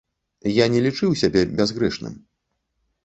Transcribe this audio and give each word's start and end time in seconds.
Я 0.53 0.65
не 0.75 0.79
лічыў 0.85 1.13
сябе 1.23 1.41
бязгрэшным. 1.59 2.13